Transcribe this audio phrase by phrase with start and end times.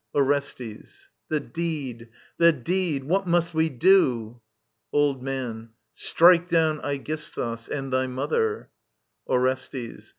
[0.15, 1.09] Orestes.
[1.29, 2.09] The deed,
[2.39, 4.41] the deed I What must we do
[4.91, 5.73] i Old Man.
[5.93, 8.71] Strike down Aegisthus ••.and thy mother.
[9.29, 10.09] Orestes.